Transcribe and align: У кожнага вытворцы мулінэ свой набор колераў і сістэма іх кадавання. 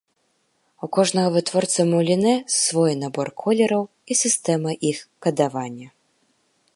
У 0.85 0.87
кожнага 0.95 1.29
вытворцы 1.35 1.83
мулінэ 1.91 2.33
свой 2.55 2.93
набор 3.03 3.27
колераў 3.43 3.83
і 4.15 4.17
сістэма 4.23 4.71
іх 4.93 4.99
кадавання. 5.27 5.87